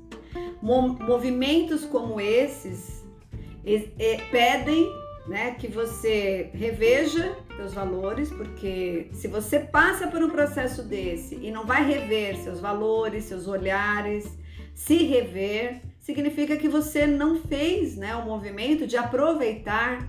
[0.60, 3.02] Movimentos como esses
[4.30, 11.36] pedem né, que você reveja seus valores, porque se você passa por um processo desse
[11.36, 14.36] e não vai rever seus valores, seus olhares,
[14.74, 20.06] se rever, significa que você não fez, né, o movimento de aproveitar,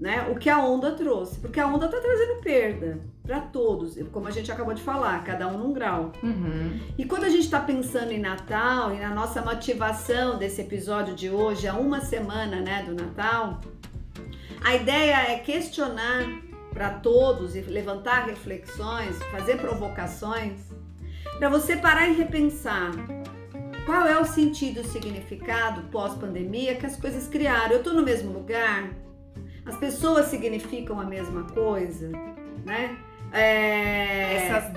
[0.00, 4.26] né, o que a onda trouxe, porque a onda está trazendo perda para todos, como
[4.26, 6.10] a gente acabou de falar, cada um num grau.
[6.20, 6.80] Uhum.
[6.98, 11.30] E quando a gente está pensando em Natal e na nossa motivação desse episódio de
[11.30, 13.60] hoje, há uma semana, né, do Natal,
[14.64, 16.26] a ideia é questionar
[16.72, 20.60] para todos e levantar reflexões, fazer provocações,
[21.38, 22.92] para você parar e repensar
[23.84, 27.72] qual é o sentido o significado pós-pandemia que as coisas criaram.
[27.72, 28.90] Eu estou no mesmo lugar?
[29.66, 32.10] As pessoas significam a mesma coisa,
[32.64, 32.96] né?
[33.32, 34.31] É...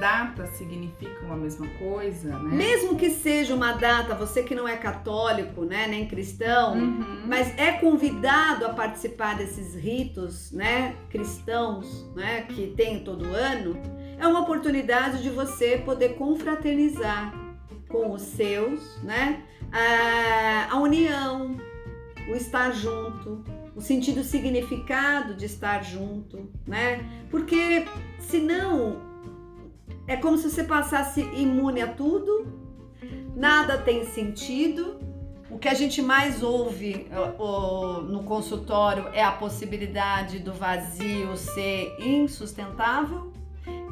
[0.06, 2.56] Datas significam a mesma coisa, né?
[2.56, 7.24] Mesmo que seja uma data, você que não é católico, né, nem cristão, uhum.
[7.26, 13.82] mas é convidado a participar desses ritos, né, cristãos, né, que tem todo ano,
[14.20, 17.34] é uma oportunidade de você poder confraternizar
[17.90, 19.42] com os seus, né,
[19.72, 21.58] a, a união,
[22.30, 23.44] o estar junto,
[23.76, 27.04] o sentido significado de estar junto, né?
[27.32, 27.86] Porque
[28.20, 29.15] senão
[30.08, 32.48] é como se você passasse imune a tudo,
[33.36, 35.00] nada tem sentido.
[35.50, 37.08] O que a gente mais ouve
[38.10, 43.32] no consultório é a possibilidade do vazio ser insustentável.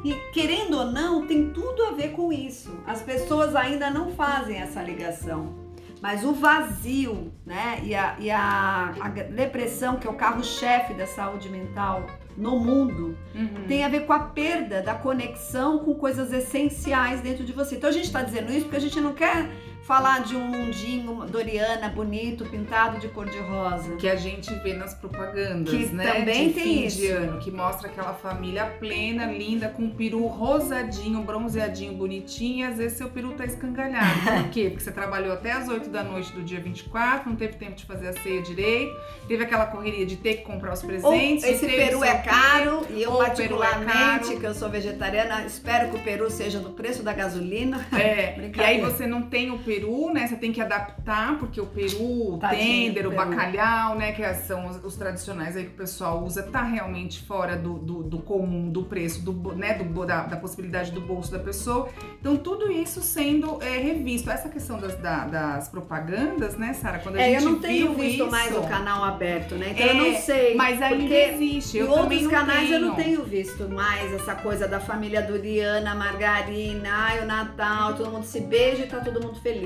[0.04, 2.78] E querendo ou não, tem tudo a ver com isso.
[2.86, 5.54] As pessoas ainda não fazem essa ligação.
[6.02, 11.06] Mas o vazio, né, e a, e a, a depressão, que é o carro-chefe da
[11.06, 12.04] saúde mental
[12.36, 13.66] no mundo, Uhum.
[13.68, 17.76] tem a ver com a perda da conexão com coisas essenciais dentro de você.
[17.76, 19.48] Então a gente está dizendo isso porque a gente não quer
[19.86, 23.96] falar de um mundinho Doriana bonito, pintado de cor de rosa.
[23.96, 26.10] Que a gente vê nas propagandas, Que né?
[26.12, 26.96] também de tem isso.
[26.98, 32.70] de ano, que mostra aquela família plena, linda, com um peru rosadinho, bronzeadinho, bonitinho, e
[32.70, 34.20] às vezes seu peru tá escangalhado.
[34.44, 34.68] Por quê?
[34.70, 37.84] Porque você trabalhou até as 8 da noite do dia 24, não teve tempo de
[37.84, 38.94] fazer a ceia direito,
[39.28, 41.44] teve aquela correria de ter que comprar os Ou presentes.
[41.44, 44.40] esse teve peru é caro e eu ou o é particularmente, caro.
[44.40, 47.86] que eu sou vegetariana, espero que o peru seja do preço da gasolina.
[47.92, 49.73] É, e aí você não tem o peru,
[50.12, 50.26] né?
[50.26, 53.24] Você tem que adaptar, porque o peru, o Tadinho tender, o peru.
[53.30, 54.12] bacalhau, né?
[54.12, 58.02] Que são os, os tradicionais aí que o pessoal usa, tá realmente fora do, do,
[58.02, 59.74] do comum, do preço, do, né?
[59.74, 61.88] Do, da, da possibilidade do bolso da pessoa.
[62.20, 64.30] Então, tudo isso sendo é, revisto.
[64.30, 66.98] Essa questão das, da- das propagandas, né, Sara?
[66.98, 69.70] Quando a É, eu gente não tenho visto isso, mais o canal aberto, né?
[69.70, 70.54] Então É, eu não sei.
[70.54, 71.76] Mas ainda existe.
[71.78, 72.74] Em Eu outros também não canais tenho.
[72.74, 78.10] eu não tenho visto mais essa coisa da família Doriana, Margarina, ai, o Natal, todo
[78.10, 79.63] mundo se beija e tá todo mundo feliz.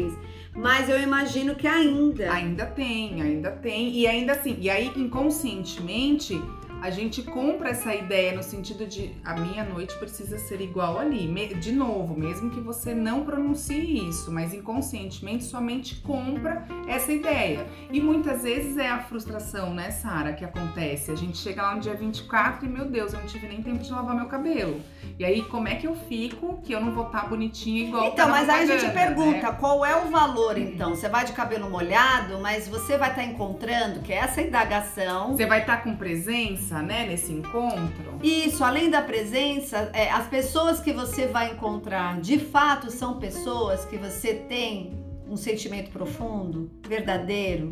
[0.54, 2.32] Mas eu imagino que ainda.
[2.32, 3.90] Ainda tem, ainda tem.
[3.90, 6.40] E ainda assim, e aí inconscientemente
[6.80, 11.28] a gente compra essa ideia no sentido de a minha noite precisa ser igual ali.
[11.60, 17.66] De novo, mesmo que você não pronuncie isso, mas inconscientemente sua mente compra essa ideia.
[17.92, 21.10] E muitas vezes é a frustração, né, Sara, que acontece.
[21.10, 23.78] A gente chega lá no dia 24 e, meu Deus, eu não tive nem tempo
[23.78, 24.80] de lavar meu cabelo.
[25.18, 28.08] E aí, como é que eu fico que eu não vou estar bonitinha igual tá
[28.10, 29.56] Então, mas aí a gente pergunta né?
[29.58, 30.90] qual é o valor então?
[30.94, 35.36] Você vai de cabelo molhado, mas você vai estar encontrando que essa indagação.
[35.36, 38.18] Você vai estar com presença, né, nesse encontro?
[38.22, 43.84] Isso, além da presença, é, as pessoas que você vai encontrar de fato são pessoas
[43.84, 44.92] que você tem
[45.28, 47.70] um sentimento profundo, verdadeiro,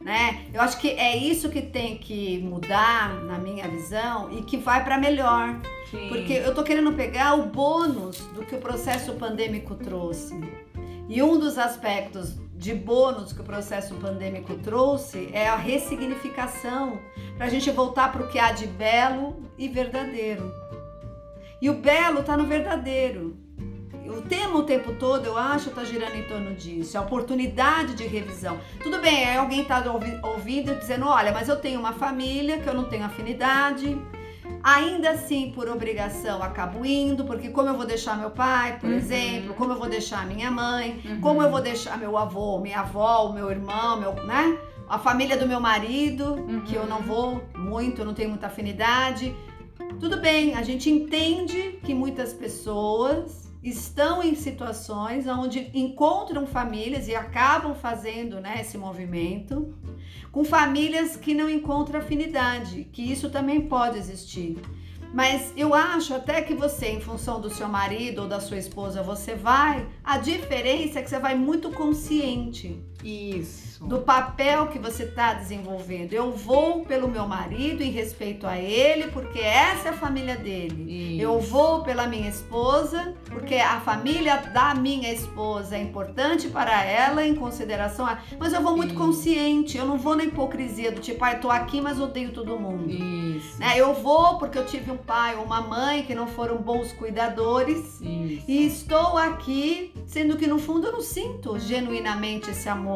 [0.00, 0.46] né?
[0.52, 4.82] Eu acho que é isso que tem que mudar na minha visão e que vai
[4.82, 5.60] para melhor.
[5.90, 6.08] Sim.
[6.08, 10.34] Porque eu tô querendo pegar o bônus do que o processo pandêmico trouxe.
[11.08, 17.00] E um dos aspectos de bônus que o processo pandêmico trouxe é a ressignificação,
[17.38, 20.52] para a gente voltar para o que há de belo e verdadeiro.
[21.58, 23.34] E o belo está no verdadeiro.
[24.06, 26.98] O tema o tempo todo, eu acho, está girando em torno disso.
[26.98, 28.60] A oportunidade de revisão.
[28.82, 29.82] Tudo bem, aí alguém está
[30.22, 33.96] ouvindo e dizendo: olha, mas eu tenho uma família que eu não tenho afinidade.
[34.62, 38.96] Ainda assim, por obrigação, acabo indo, porque como eu vou deixar meu pai, por Uhum.
[38.96, 41.20] exemplo, como eu vou deixar minha mãe, Uhum.
[41.20, 44.58] como eu vou deixar meu avô, minha avó, meu irmão, meu, né?
[44.88, 46.60] A família do meu marido, Uhum.
[46.62, 49.34] que eu não vou muito, não tenho muita afinidade.
[49.98, 57.14] Tudo bem, a gente entende que muitas pessoas estão em situações onde encontram famílias e
[57.14, 59.74] acabam fazendo né, esse movimento
[60.32, 64.58] com famílias que não encontram afinidade, que isso também pode existir.
[65.12, 69.02] Mas eu acho até que você, em função do seu marido ou da sua esposa,
[69.02, 69.88] você vai.
[70.04, 73.84] A diferença é que você vai muito consciente Isso.
[73.86, 76.12] do papel que você está desenvolvendo.
[76.12, 81.14] Eu vou pelo meu marido em respeito a ele, porque essa é a família dele.
[81.14, 81.22] Isso.
[81.22, 87.24] Eu vou pela minha esposa, porque a família da minha esposa é importante para ela,
[87.24, 88.18] em consideração a.
[88.38, 89.02] Mas eu vou muito Isso.
[89.02, 92.90] consciente, eu não vou na hipocrisia do tipo, ai, tô aqui, mas odeio todo mundo.
[92.90, 93.58] Isso.
[93.58, 93.74] Né?
[93.76, 98.00] Eu vou porque eu tive um pai ou uma mãe que não foram bons cuidadores.
[98.00, 98.44] Isso.
[98.46, 102.89] E estou aqui, sendo que no fundo eu não sinto genuinamente esse amor,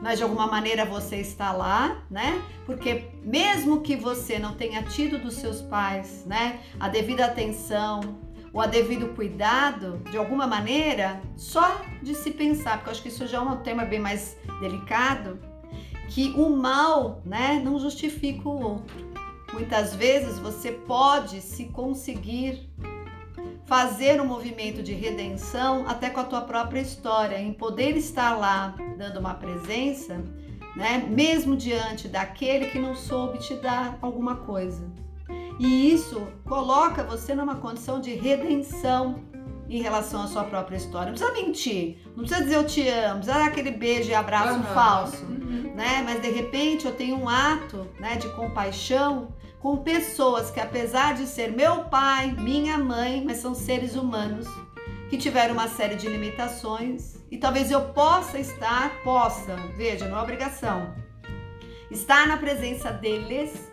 [0.00, 2.42] mas de alguma maneira você está lá, né?
[2.66, 8.00] Porque mesmo que você não tenha tido dos seus pais, né, a devida atenção
[8.52, 13.08] ou a devido cuidado, de alguma maneira, só de se pensar, porque eu acho que
[13.08, 15.38] isso já é um tema bem mais delicado,
[16.08, 19.12] que o mal, né, não justifica o outro.
[19.54, 22.68] Muitas vezes você pode se conseguir
[23.66, 28.74] fazer um movimento de redenção até com a tua própria história, em poder estar lá
[28.98, 30.22] dando uma presença,
[30.76, 34.82] né, mesmo diante daquele que não soube te dar alguma coisa.
[35.58, 39.22] E isso coloca você numa condição de redenção
[39.68, 41.12] em relação à sua própria história.
[41.12, 44.14] Não precisa mentir, não precisa dizer eu te amo, não precisa dar aquele beijo e
[44.14, 44.74] abraço Aham.
[44.74, 45.72] falso Uhum.
[45.74, 46.02] né?
[46.04, 49.28] Mas de repente eu tenho um ato, né, de compaixão
[49.62, 54.44] com pessoas que apesar de ser meu pai, minha mãe, mas são seres humanos
[55.08, 60.22] que tiveram uma série de limitações e talvez eu possa estar, possa, veja, não é
[60.22, 60.92] obrigação,
[61.92, 63.70] estar na presença deles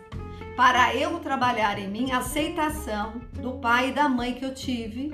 [0.56, 5.12] para eu trabalhar em mim a aceitação do pai e da mãe que eu tive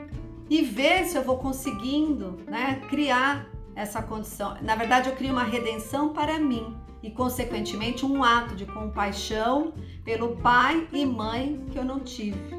[0.50, 4.56] e ver se eu vou conseguindo, né, criar essa condição.
[4.62, 10.36] Na verdade, eu crio uma redenção para mim e, consequentemente, um ato de compaixão pelo
[10.38, 12.58] pai e mãe que eu não tive.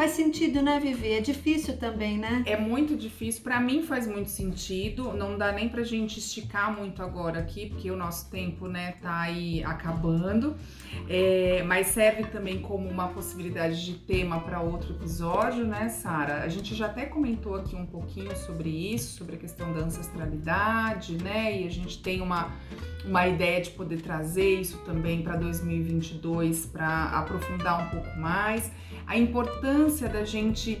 [0.00, 1.12] Faz sentido, né, Vivi?
[1.12, 2.42] É difícil também, né?
[2.46, 3.42] É muito difícil.
[3.42, 5.12] Para mim faz muito sentido.
[5.12, 9.20] Não dá nem pra gente esticar muito agora aqui, porque o nosso tempo, né, tá
[9.20, 10.56] aí acabando.
[11.06, 16.44] É, mas serve também como uma possibilidade de tema para outro episódio, né, Sara?
[16.44, 21.22] A gente já até comentou aqui um pouquinho sobre isso, sobre a questão da ancestralidade,
[21.22, 21.60] né?
[21.60, 22.50] E a gente tem uma
[23.04, 28.70] uma ideia de poder trazer isso também para 2022 para aprofundar um pouco mais
[29.10, 30.80] a importância da gente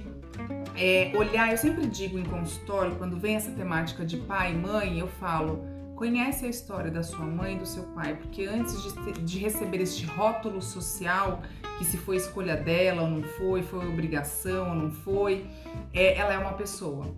[0.76, 1.50] é, olhar.
[1.50, 5.68] Eu sempre digo em consultório, quando vem essa temática de pai e mãe, eu falo.
[5.96, 9.82] Conhece a história da sua mãe e do seu pai, porque antes de, de receber
[9.82, 11.42] este rótulo social,
[11.76, 15.44] que se foi escolha dela ou não foi, foi obrigação ou não foi,
[15.92, 17.12] é, ela é uma pessoa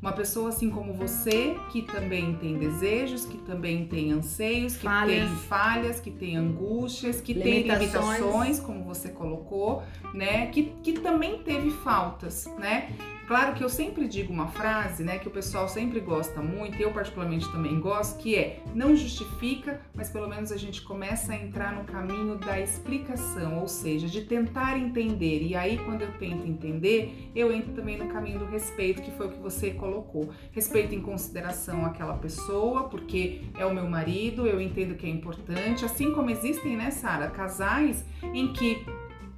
[0.00, 5.28] uma pessoa assim como você, que também tem desejos, que também tem anseios, que falhas.
[5.28, 7.68] tem falhas, que tem angústias, que limitações.
[7.68, 9.82] tem limitações, como você colocou,
[10.14, 10.46] né?
[10.46, 12.90] Que, que também teve faltas, né?
[13.28, 16.90] Claro que eu sempre digo uma frase, né, que o pessoal sempre gosta muito, eu
[16.90, 21.74] particularmente também gosto, que é não justifica, mas pelo menos a gente começa a entrar
[21.74, 25.42] no caminho da explicação, ou seja, de tentar entender.
[25.42, 29.26] E aí quando eu tento entender, eu entro também no caminho do respeito, que foi
[29.26, 30.30] o que você colocou.
[30.50, 35.84] Respeito em consideração aquela pessoa, porque é o meu marido, eu entendo que é importante,
[35.84, 38.86] assim como existem, né, Sara, casais em que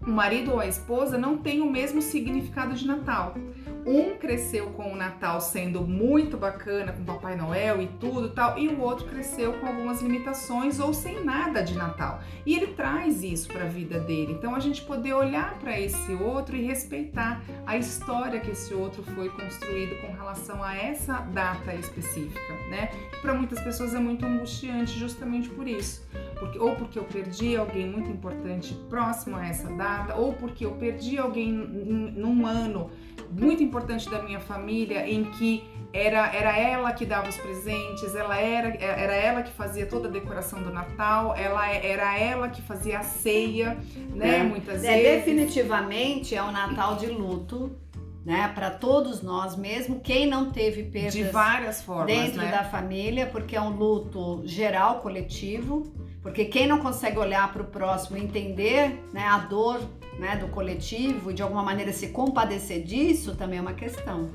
[0.07, 3.35] o marido ou a esposa não tem o mesmo significado de Natal.
[3.87, 8.69] Um cresceu com o Natal sendo muito bacana, com Papai Noel e tudo tal, e
[8.69, 12.21] o outro cresceu com algumas limitações ou sem nada de Natal.
[12.45, 14.33] E ele traz isso para a vida dele.
[14.33, 19.03] Então a gente poder olhar para esse outro e respeitar a história que esse outro
[19.03, 22.91] foi construído com relação a essa data específica, né?
[23.23, 26.07] Para muitas pessoas é muito angustiante justamente por isso.
[26.41, 30.73] Porque, ou porque eu perdi alguém muito importante próximo a essa data, ou porque eu
[30.73, 32.91] perdi alguém num ano
[33.31, 35.63] muito importante da minha família em que
[35.93, 40.11] era, era ela que dava os presentes, ela era, era ela que fazia toda a
[40.11, 43.77] decoração do Natal, ela era ela que fazia a ceia,
[44.15, 44.39] né?
[44.39, 45.25] É, Muitas é, vezes.
[45.25, 47.77] Definitivamente é um Natal de luto.
[48.23, 52.51] Né, para todos nós, mesmo quem não teve perdas de várias formas dentro né?
[52.51, 55.91] da família, porque é um luto geral, coletivo,
[56.23, 59.81] porque quem não consegue olhar para o próximo e entender né, a dor
[60.19, 64.31] né, do coletivo e de alguma maneira se compadecer disso também é uma questão.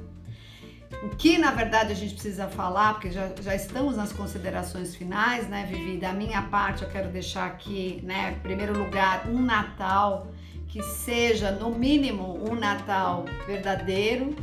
[1.03, 5.47] O que na verdade a gente precisa falar, porque já, já estamos nas considerações finais,
[5.47, 5.97] né, Vivi?
[5.97, 10.27] Da minha parte, eu quero deixar aqui, né, em primeiro lugar, um Natal
[10.67, 14.35] que seja, no mínimo, um Natal verdadeiro,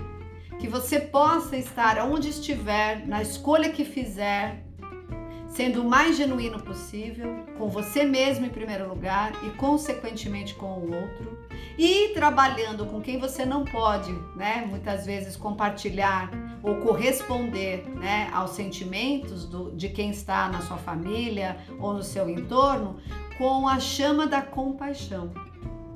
[0.59, 4.62] que você possa estar onde estiver, na escolha que fizer,
[5.53, 10.95] sendo o mais genuíno possível, com você mesmo em primeiro lugar e consequentemente com o
[10.95, 11.39] outro,
[11.77, 16.31] e trabalhando com quem você não pode, né, muitas vezes compartilhar
[16.63, 22.31] ou corresponder, né, aos sentimentos do, de quem está na sua família ou no seu
[22.31, 22.97] entorno,
[23.37, 25.31] com a chama da compaixão.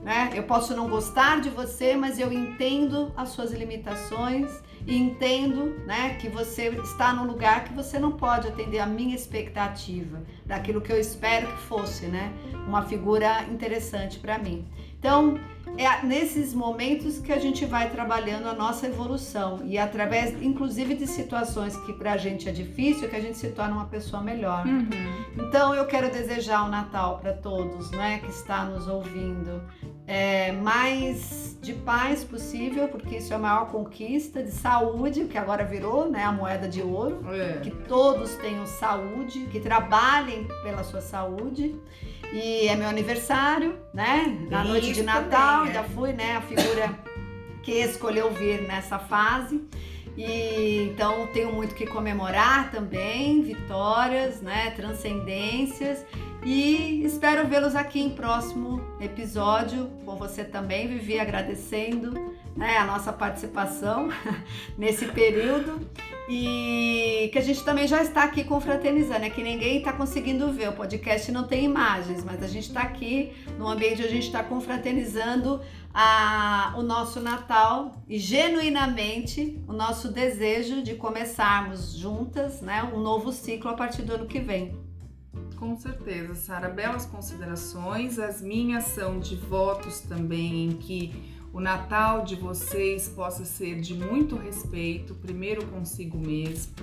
[0.02, 0.30] Né?
[0.34, 4.50] Eu posso não gostar de você, mas eu entendo as suas limitações
[4.86, 9.16] e entendo né, que você está num lugar que você não pode atender a minha
[9.16, 12.32] expectativa, daquilo que eu espero que fosse, né?
[12.66, 14.64] Uma figura interessante para mim.
[14.98, 15.38] Então,
[15.76, 21.06] é nesses momentos que a gente vai trabalhando a nossa evolução e através, inclusive, de
[21.06, 24.66] situações que para a gente é difícil, que a gente se torna uma pessoa melhor.
[24.66, 24.88] Uhum.
[25.36, 29.62] Então, eu quero desejar um Natal para todos, né, que está nos ouvindo,
[30.06, 35.64] é, mais de paz possível, porque isso é a maior conquista, de saúde, que agora
[35.64, 37.58] virou, né, a moeda de ouro, é.
[37.60, 41.74] que todos tenham saúde, que trabalhem pela sua saúde.
[42.32, 44.46] E é meu aniversário, né?
[44.50, 45.74] Na noite de Natal, também, é.
[45.74, 46.36] já fui, né?
[46.36, 46.98] A figura
[47.62, 49.60] que escolheu vir nessa fase.
[50.16, 56.04] E então tenho muito que comemorar também, vitórias, né, transcendências
[56.46, 59.90] e espero vê-los aqui em próximo episódio.
[60.04, 62.12] Com você também, Vivi, agradecendo
[62.54, 64.08] né, a nossa participação
[64.78, 65.90] nesse período.
[66.28, 70.68] E que a gente também já está aqui confraternizando, é que ninguém está conseguindo ver,
[70.68, 74.26] o podcast não tem imagens, mas a gente está aqui no ambiente onde a gente
[74.26, 75.60] está confraternizando
[75.92, 83.32] a, o nosso Natal e genuinamente o nosso desejo de começarmos juntas né, um novo
[83.32, 84.85] ciclo a partir do ano que vem.
[85.56, 88.18] Com certeza, Sara, belas considerações.
[88.18, 93.94] As minhas são de votos também em que o Natal de vocês possa ser de
[93.94, 96.74] muito respeito, primeiro consigo mesmo,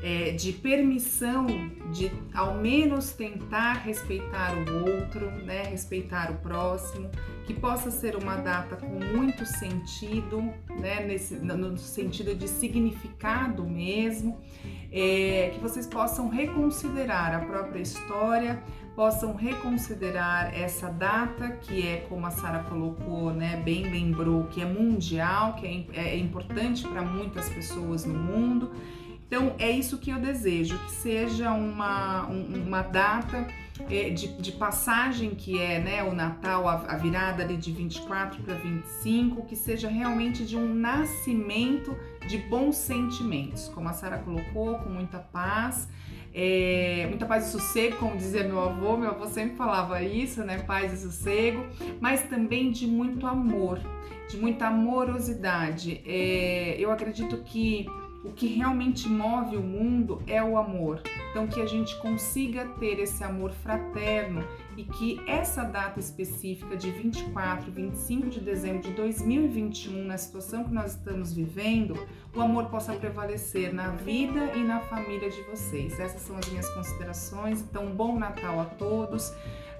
[0.00, 1.46] é, de permissão
[1.92, 7.10] de ao menos tentar respeitar o outro, né, respeitar o próximo,
[7.44, 10.40] que possa ser uma data com muito sentido,
[10.80, 14.38] né, nesse, no sentido de significado mesmo,
[14.92, 18.62] é, que vocês possam reconsiderar a própria história,
[18.94, 24.66] possam reconsiderar essa data que é como a Sara colocou, né, bem lembrou que é
[24.66, 28.70] mundial, que é, é importante para muitas pessoas no mundo.
[29.26, 33.46] Então é isso que eu desejo, que seja uma, uma data
[34.14, 38.54] de, de, passagem que é né, o Natal, a, a virada ali de 24 para
[38.54, 41.96] 25, que seja realmente de um nascimento
[42.26, 45.88] de bons sentimentos, como a Sara colocou, com muita paz.
[46.34, 50.58] É, muita paz e sossego, como dizia meu avô, meu avô sempre falava isso, né?
[50.60, 51.66] Paz e sossego,
[52.00, 53.78] mas também de muito amor,
[54.30, 56.00] de muita amorosidade.
[56.06, 57.84] É, eu acredito que
[58.24, 61.02] o que realmente move o mundo é o amor.
[61.30, 64.44] Então, que a gente consiga ter esse amor fraterno
[64.76, 70.72] e que essa data específica de 24, 25 de dezembro de 2021, na situação que
[70.72, 75.98] nós estamos vivendo, o amor possa prevalecer na vida e na família de vocês.
[75.98, 77.60] Essas são as minhas considerações.
[77.60, 79.32] Então, bom Natal a todos.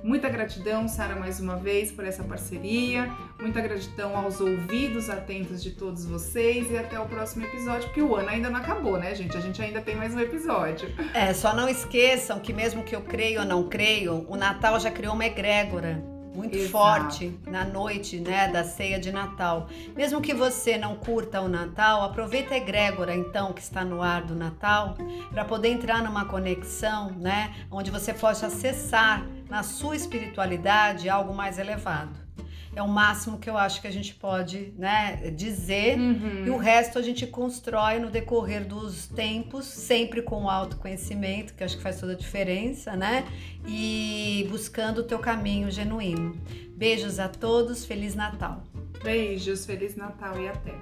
[0.03, 3.09] Muita gratidão, Sara, mais uma vez por essa parceria.
[3.40, 8.16] Muita gratidão aos ouvidos atentos de todos vocês e até o próximo episódio, porque o
[8.16, 9.36] ano ainda não acabou, né, gente?
[9.36, 10.92] A gente ainda tem mais um episódio.
[11.14, 14.90] É, só não esqueçam que mesmo que eu creio ou não creio, o Natal já
[14.90, 16.70] criou uma egrégora muito Exato.
[16.70, 19.68] forte na noite, né, da ceia de Natal.
[19.95, 24.22] Mesmo que você não curta o Natal, aproveita a egrégora então que está no ar
[24.22, 24.97] do Natal
[25.30, 31.59] para poder entrar numa conexão, né, onde você possa acessar na sua espiritualidade algo mais
[31.59, 32.22] elevado
[32.75, 35.99] é o máximo que eu acho que a gente pode né, dizer.
[35.99, 36.47] Uhum.
[36.47, 41.62] E o resto a gente constrói no decorrer dos tempos, sempre com o autoconhecimento, que
[41.62, 43.27] acho que faz toda a diferença, né?
[43.66, 46.37] E buscando o teu caminho genuíno.
[46.75, 48.62] Beijos a todos, Feliz Natal.
[49.03, 50.73] Beijos, Feliz Natal e até.